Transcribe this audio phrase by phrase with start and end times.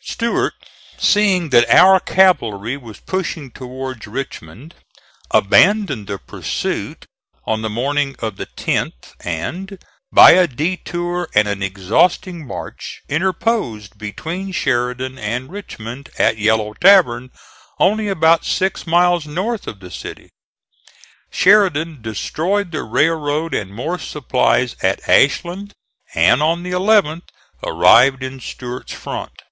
[0.00, 0.54] Stuart,
[0.98, 4.74] seeing that our cavalry was pushing towards Richmond,
[5.30, 7.06] abandoned the pursuit
[7.44, 9.78] on the morning of the 10th and,
[10.10, 17.30] by a detour and an exhausting march, interposed between Sheridan and Richmond at Yellow Tavern,
[17.78, 20.30] only about six miles north of the city.
[21.30, 25.74] Sheridan destroyed the railroad and more supplies at Ashland,
[26.14, 27.28] and on the 11th
[27.62, 29.42] arrived in Stuart's front.